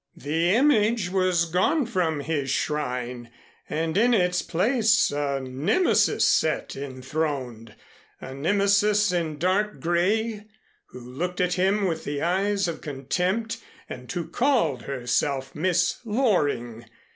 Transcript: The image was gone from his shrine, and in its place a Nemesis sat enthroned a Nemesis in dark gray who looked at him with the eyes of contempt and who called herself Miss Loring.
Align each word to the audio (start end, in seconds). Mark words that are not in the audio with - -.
The 0.17 0.49
image 0.55 1.11
was 1.11 1.45
gone 1.45 1.85
from 1.85 2.21
his 2.21 2.49
shrine, 2.49 3.29
and 3.69 3.95
in 3.95 4.15
its 4.15 4.41
place 4.41 5.11
a 5.11 5.39
Nemesis 5.39 6.27
sat 6.27 6.75
enthroned 6.75 7.75
a 8.19 8.33
Nemesis 8.33 9.11
in 9.11 9.37
dark 9.37 9.79
gray 9.79 10.45
who 10.87 10.99
looked 10.99 11.39
at 11.39 11.53
him 11.53 11.85
with 11.85 12.03
the 12.03 12.19
eyes 12.23 12.67
of 12.67 12.81
contempt 12.81 13.59
and 13.87 14.11
who 14.11 14.27
called 14.27 14.81
herself 14.81 15.53
Miss 15.53 15.99
Loring. 16.03 16.83